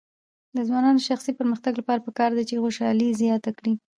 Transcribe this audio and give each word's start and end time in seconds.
د 0.55 0.57
ځوانانو 0.67 0.99
د 1.01 1.05
شخصي 1.09 1.31
پرمختګ 1.39 1.73
لپاره 1.77 2.03
پکار 2.07 2.31
ده 2.37 2.43
چې 2.49 2.61
خوشحالي 2.63 3.09
زیاته 3.21 3.51
کړي. 3.57 3.73